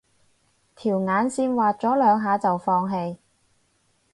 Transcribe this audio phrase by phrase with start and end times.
[0.75, 3.17] 條眼線畫咗兩下就放棄